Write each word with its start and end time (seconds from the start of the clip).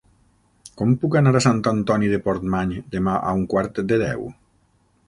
Com 0.81 0.95
puc 1.03 1.17
anar 1.21 1.33
a 1.39 1.43
Sant 1.47 1.61
Antoni 1.73 2.09
de 2.15 2.21
Portmany 2.29 2.75
demà 2.97 3.21
a 3.35 3.39
un 3.43 3.47
quart 3.55 3.83
de 3.93 4.03
deu? 4.07 4.29